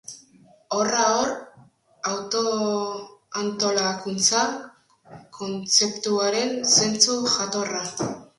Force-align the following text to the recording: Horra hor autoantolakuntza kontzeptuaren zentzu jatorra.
Horra 0.75 1.01
hor 1.17 1.33
autoantolakuntza 2.11 4.41
kontzeptuaren 5.39 6.53
zentzu 6.79 7.21
jatorra. 7.37 7.85